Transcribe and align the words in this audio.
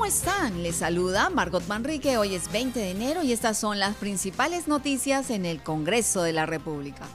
¿Cómo 0.00 0.08
están? 0.08 0.62
Les 0.62 0.76
saluda 0.76 1.28
Margot 1.28 1.68
Manrique. 1.68 2.16
Hoy 2.16 2.34
es 2.34 2.50
20 2.50 2.80
de 2.80 2.90
enero 2.90 3.22
y 3.22 3.34
estas 3.34 3.58
son 3.58 3.78
las 3.78 3.96
principales 3.96 4.66
noticias 4.66 5.28
en 5.28 5.44
el 5.44 5.62
Congreso 5.62 6.22
de 6.22 6.32
la 6.32 6.46
República. 6.46 7.06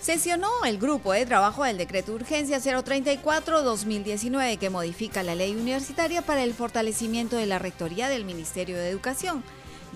Sesionó 0.00 0.48
el 0.66 0.78
grupo 0.78 1.12
de 1.12 1.24
trabajo 1.24 1.62
del 1.62 1.78
decreto 1.78 2.10
de 2.10 2.16
urgencia 2.16 2.58
034-2019 2.58 4.58
que 4.58 4.70
modifica 4.70 5.22
la 5.22 5.36
ley 5.36 5.54
universitaria 5.54 6.22
para 6.22 6.42
el 6.42 6.52
fortalecimiento 6.52 7.36
de 7.36 7.46
la 7.46 7.60
rectoría 7.60 8.08
del 8.08 8.24
Ministerio 8.24 8.76
de 8.76 8.88
Educación 8.88 9.44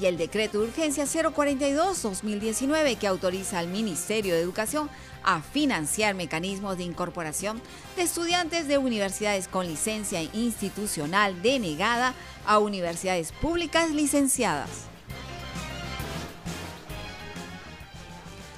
y 0.00 0.06
el 0.06 0.16
decreto 0.16 0.58
de 0.58 0.68
urgencia 0.68 1.04
042-2019 1.04 2.96
que 2.98 3.06
autoriza 3.06 3.58
al 3.58 3.68
Ministerio 3.68 4.34
de 4.34 4.40
Educación 4.40 4.88
a 5.24 5.40
financiar 5.40 6.14
mecanismos 6.14 6.76
de 6.76 6.84
incorporación 6.84 7.60
de 7.96 8.02
estudiantes 8.02 8.68
de 8.68 8.78
universidades 8.78 9.48
con 9.48 9.66
licencia 9.66 10.22
institucional 10.22 11.42
denegada 11.42 12.14
a 12.46 12.58
universidades 12.58 13.32
públicas 13.32 13.90
licenciadas. 13.90 14.68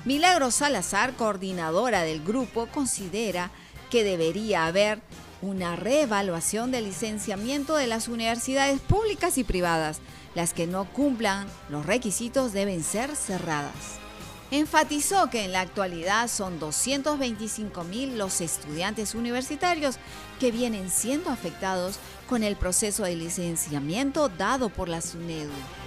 Milagro 0.05 0.51
Salazar, 0.51 1.15
coordinadora 1.15 2.03
del 2.03 2.23
grupo, 2.23 2.67
considera 2.67 3.51
que 3.91 4.05
debería 4.05 4.67
haber 4.67 5.01
una 5.45 5.77
reevaluación 5.77 6.71
del 6.71 6.85
licenciamiento 6.85 7.77
de 7.77 7.87
las 7.87 8.09
universidades 8.09 8.81
públicas 8.81 9.39
y 9.39 9.45
privadas. 9.45 10.01
Las 10.35 10.55
que 10.55 10.67
no 10.67 10.87
cumplan 10.87 11.47
los 11.69 11.87
requisitos 11.87 12.53
deben 12.53 12.83
ser 12.83 13.15
cerradas. 13.15 13.99
Enfatizó 14.51 15.31
que 15.31 15.45
en 15.45 15.53
la 15.53 15.61
actualidad 15.61 16.29
son 16.29 16.59
225 16.59 17.85
mil 17.85 18.19
los 18.19 18.41
estudiantes 18.41 19.15
universitarios 19.15 19.97
que 20.41 20.51
vienen 20.51 20.91
siendo 20.91 21.31
afectados 21.31 21.99
con 22.29 22.43
el 22.43 22.57
proceso 22.57 23.05
de 23.05 23.17
licenciamiento 23.17 24.29
dado 24.29 24.69
por 24.69 24.89
la 24.89 25.01
SUNEDU. 25.01 25.84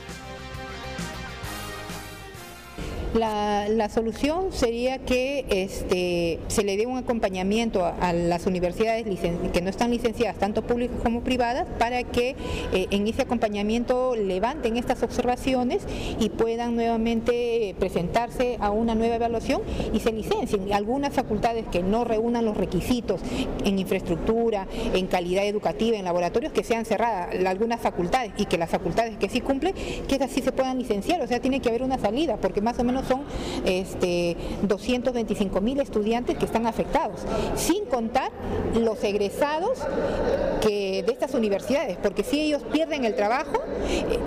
La, 3.13 3.67
la, 3.69 3.89
solución 3.89 4.51
sería 4.51 4.99
que 4.99 5.45
este, 5.49 6.39
se 6.49 6.63
le 6.63 6.77
dé 6.77 6.85
un 6.85 6.97
acompañamiento 6.97 7.85
a, 7.85 8.13
las 8.13 8.45
universidades 8.45 9.05
que 9.53 9.61
no 9.61 9.69
están 9.69 9.91
licenciadas, 9.91 10.37
tanto 10.37 10.61
públicas 10.61 10.97
como 11.03 11.21
privadas, 11.21 11.67
para 11.79 12.03
que 12.03 12.35
eh, 12.73 12.87
en 12.91 13.07
ese 13.07 13.21
acompañamiento 13.21 14.15
levanten 14.15 14.77
estas 14.77 15.03
observaciones 15.03 15.83
y 16.19 16.29
puedan 16.29 16.75
nuevamente 16.75 17.75
presentarse 17.79 18.57
a 18.59 18.71
una 18.71 18.93
nueva 18.93 19.15
evaluación 19.15 19.61
y 19.93 19.99
se 19.99 20.11
licencien. 20.11 20.73
Algunas 20.73 21.13
facultades 21.13 21.65
que 21.71 21.83
no 21.83 22.03
reúnan 22.03 22.45
los 22.45 22.57
requisitos 22.57 23.21
en 23.63 23.79
infraestructura, 23.79 24.67
en 24.93 25.07
calidad 25.07 25.45
educativa, 25.45 25.97
en 25.97 26.05
laboratorios, 26.05 26.51
que 26.51 26.63
sean 26.63 26.85
cerradas 26.85 27.29
algunas 27.45 27.79
facultades 27.79 28.33
y 28.37 28.45
que 28.45 28.57
las 28.57 28.69
facultades 28.69 29.17
que 29.17 29.29
sí 29.29 29.41
cumplen, 29.41 29.73
que 30.07 30.15
esas 30.15 30.31
sí 30.31 30.41
se 30.41 30.51
puedan 30.51 30.77
licenciar. 30.77 31.21
O 31.21 31.27
sea, 31.27 31.39
tiene 31.39 31.61
que 31.61 31.69
haber 31.69 31.83
una 31.83 31.97
salida, 31.97 32.37
porque 32.37 32.61
más 32.61 32.77
o 32.79 32.83
menos 32.83 32.96
son 33.03 33.23
este, 33.65 34.37
225 34.63 35.61
mil 35.61 35.79
estudiantes 35.79 36.37
que 36.37 36.45
están 36.45 36.67
afectados, 36.67 37.21
sin 37.55 37.85
contar 37.85 38.31
los 38.75 39.03
egresados 39.03 39.79
que, 40.61 41.03
de 41.05 41.11
estas 41.11 41.33
universidades, 41.33 41.97
porque 42.01 42.23
si 42.23 42.41
ellos 42.41 42.63
pierden 42.71 43.05
el 43.05 43.15
trabajo, 43.15 43.61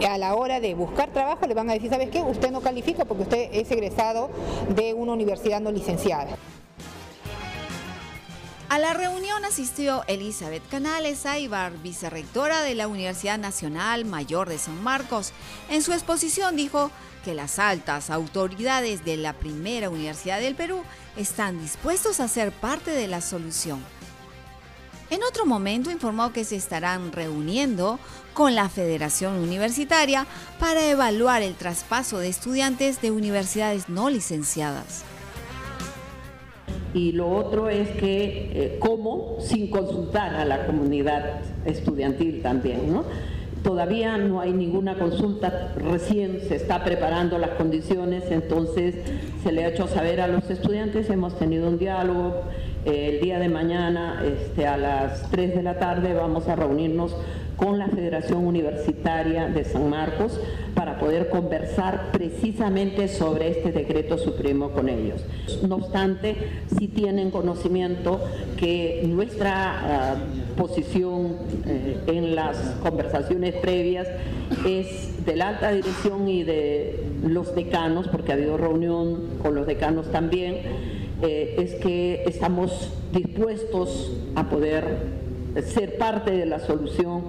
eh, 0.00 0.06
a 0.06 0.18
la 0.18 0.34
hora 0.34 0.60
de 0.60 0.74
buscar 0.74 1.10
trabajo 1.10 1.46
le 1.46 1.54
van 1.54 1.70
a 1.70 1.74
decir, 1.74 1.90
¿sabes 1.90 2.10
qué? 2.10 2.20
Usted 2.22 2.50
no 2.50 2.60
califica 2.60 3.04
porque 3.04 3.22
usted 3.24 3.48
es 3.52 3.70
egresado 3.70 4.30
de 4.74 4.94
una 4.94 5.12
universidad 5.12 5.60
no 5.60 5.70
licenciada. 5.70 6.28
A 8.70 8.78
la 8.78 8.94
reunión 8.94 9.44
asistió 9.44 10.04
Elizabeth 10.06 10.62
Canales 10.68 11.26
Aybar, 11.26 11.72
vicerrectora 11.82 12.62
de 12.62 12.76
la 12.76 12.86
Universidad 12.86 13.36
Nacional 13.36 14.04
Mayor 14.04 14.48
de 14.48 14.58
San 14.58 14.80
Marcos. 14.80 15.32
En 15.68 15.82
su 15.82 15.92
exposición 15.92 16.54
dijo 16.54 16.92
que 17.24 17.34
las 17.34 17.58
altas 17.58 18.10
autoridades 18.10 19.04
de 19.04 19.16
la 19.16 19.32
primera 19.32 19.90
universidad 19.90 20.38
del 20.38 20.54
Perú 20.54 20.84
están 21.16 21.60
dispuestos 21.60 22.20
a 22.20 22.28
ser 22.28 22.52
parte 22.52 22.92
de 22.92 23.08
la 23.08 23.20
solución. 23.20 23.84
En 25.10 25.24
otro 25.24 25.46
momento 25.46 25.90
informó 25.90 26.32
que 26.32 26.44
se 26.44 26.54
estarán 26.54 27.10
reuniendo 27.10 27.98
con 28.34 28.54
la 28.54 28.68
Federación 28.68 29.34
Universitaria 29.34 30.28
para 30.60 30.86
evaluar 30.86 31.42
el 31.42 31.56
traspaso 31.56 32.18
de 32.18 32.28
estudiantes 32.28 33.02
de 33.02 33.10
universidades 33.10 33.88
no 33.88 34.10
licenciadas. 34.10 35.02
Y 36.92 37.12
lo 37.12 37.30
otro 37.30 37.68
es 37.68 37.88
que, 37.90 38.50
eh, 38.52 38.76
¿cómo? 38.80 39.36
Sin 39.40 39.70
consultar 39.70 40.34
a 40.34 40.44
la 40.44 40.66
comunidad 40.66 41.40
estudiantil 41.64 42.42
también, 42.42 42.92
¿no? 42.92 43.04
Todavía 43.62 44.16
no 44.16 44.40
hay 44.40 44.52
ninguna 44.52 44.98
consulta, 44.98 45.72
recién 45.76 46.40
se 46.48 46.56
está 46.56 46.82
preparando 46.82 47.36
las 47.38 47.50
condiciones, 47.50 48.24
entonces 48.30 48.94
se 49.42 49.52
le 49.52 49.64
ha 49.64 49.68
hecho 49.68 49.86
saber 49.86 50.22
a 50.22 50.28
los 50.28 50.48
estudiantes, 50.48 51.10
hemos 51.10 51.38
tenido 51.38 51.68
un 51.68 51.78
diálogo, 51.78 52.40
eh, 52.86 53.10
el 53.12 53.20
día 53.20 53.38
de 53.38 53.50
mañana 53.50 54.22
este, 54.24 54.66
a 54.66 54.78
las 54.78 55.30
3 55.30 55.54
de 55.56 55.62
la 55.62 55.78
tarde 55.78 56.14
vamos 56.14 56.48
a 56.48 56.56
reunirnos 56.56 57.14
con 57.60 57.78
la 57.78 57.88
Federación 57.88 58.46
Universitaria 58.46 59.48
de 59.48 59.64
San 59.64 59.90
Marcos 59.90 60.40
para 60.74 60.98
poder 60.98 61.28
conversar 61.28 62.10
precisamente 62.10 63.06
sobre 63.06 63.50
este 63.50 63.70
decreto 63.70 64.16
supremo 64.16 64.70
con 64.70 64.88
ellos. 64.88 65.22
No 65.68 65.76
obstante, 65.76 66.36
sí 66.78 66.88
tienen 66.88 67.30
conocimiento 67.30 68.20
que 68.56 69.04
nuestra 69.06 70.16
uh, 70.16 70.58
posición 70.58 71.36
eh, 71.66 71.98
en 72.06 72.34
las 72.34 72.56
conversaciones 72.82 73.54
previas 73.56 74.08
es 74.66 75.24
de 75.26 75.36
la 75.36 75.48
alta 75.48 75.70
dirección 75.70 76.28
y 76.28 76.44
de 76.44 77.04
los 77.22 77.54
decanos, 77.54 78.08
porque 78.08 78.32
ha 78.32 78.36
habido 78.36 78.56
reunión 78.56 79.38
con 79.42 79.54
los 79.54 79.66
decanos 79.66 80.10
también, 80.10 80.56
eh, 81.22 81.56
es 81.58 81.74
que 81.74 82.24
estamos 82.26 82.90
dispuestos 83.12 84.12
a 84.34 84.48
poder 84.48 85.19
ser 85.64 85.98
parte 85.98 86.30
de 86.30 86.46
la 86.46 86.60
solución 86.60 87.24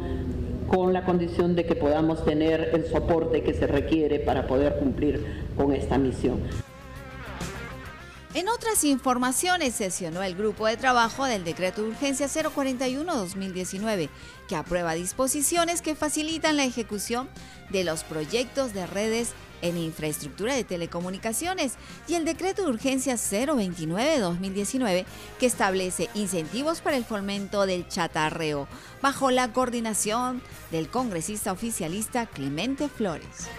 con 0.67 0.93
la 0.93 1.03
condición 1.03 1.55
de 1.55 1.65
que 1.65 1.75
podamos 1.75 2.23
tener 2.23 2.69
el 2.73 2.85
soporte 2.85 3.43
que 3.43 3.53
se 3.53 3.67
requiere 3.67 4.19
para 4.19 4.47
poder 4.47 4.77
cumplir 4.77 5.25
con 5.57 5.73
esta 5.73 5.97
misión. 5.97 6.39
En 8.33 8.47
otras 8.47 8.85
informaciones, 8.85 9.75
sesionó 9.75 10.23
el 10.23 10.35
grupo 10.35 10.65
de 10.65 10.77
trabajo 10.77 11.25
del 11.25 11.43
decreto 11.43 11.81
de 11.81 11.89
urgencia 11.89 12.27
041-2019, 12.27 14.07
que 14.47 14.55
aprueba 14.55 14.93
disposiciones 14.93 15.81
que 15.81 15.95
facilitan 15.95 16.55
la 16.55 16.63
ejecución 16.63 17.29
de 17.71 17.83
los 17.83 18.05
proyectos 18.05 18.73
de 18.73 18.87
redes 18.87 19.33
en 19.61 19.77
infraestructura 19.77 20.55
de 20.55 20.63
telecomunicaciones 20.63 21.73
y 22.07 22.13
el 22.13 22.23
decreto 22.23 22.63
de 22.63 22.69
urgencia 22.69 23.15
029-2019 23.15 25.05
que 25.37 25.45
establece 25.45 26.09
incentivos 26.13 26.79
para 26.79 26.95
el 26.95 27.03
fomento 27.03 27.65
del 27.65 27.85
chatarreo 27.87 28.69
bajo 29.01 29.29
la 29.29 29.51
coordinación 29.51 30.41
del 30.71 30.87
congresista 30.87 31.51
oficialista 31.51 32.27
Clemente 32.27 32.87
Flores. 32.87 33.49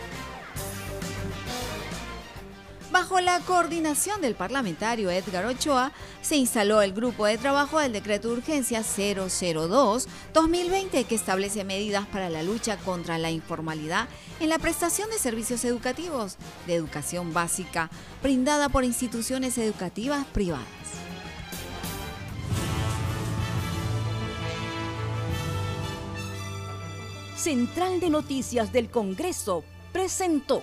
Bajo 3.02 3.20
la 3.20 3.40
coordinación 3.40 4.20
del 4.20 4.36
parlamentario 4.36 5.10
Edgar 5.10 5.44
Ochoa, 5.46 5.90
se 6.20 6.36
instaló 6.36 6.82
el 6.82 6.92
grupo 6.92 7.26
de 7.26 7.36
trabajo 7.36 7.80
del 7.80 7.92
decreto 7.92 8.28
de 8.28 8.34
urgencia 8.34 8.82
002-2020 8.82 11.04
que 11.06 11.16
establece 11.16 11.64
medidas 11.64 12.06
para 12.06 12.30
la 12.30 12.44
lucha 12.44 12.76
contra 12.76 13.18
la 13.18 13.32
informalidad 13.32 14.08
en 14.38 14.50
la 14.50 14.60
prestación 14.60 15.10
de 15.10 15.18
servicios 15.18 15.64
educativos 15.64 16.36
de 16.68 16.76
educación 16.76 17.34
básica 17.34 17.90
brindada 18.22 18.68
por 18.68 18.84
instituciones 18.84 19.58
educativas 19.58 20.24
privadas. 20.26 20.62
Central 27.34 27.98
de 27.98 28.10
Noticias 28.10 28.72
del 28.72 28.90
Congreso 28.90 29.64
presentó 29.92 30.62